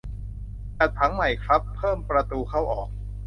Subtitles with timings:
[0.77, 2.89] จัดผังใหม่ครับ เพิ่มประตูเข้าออก